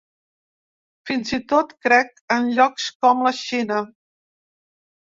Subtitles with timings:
[1.09, 3.83] Fins i tot, crec, en llocs com la Xina.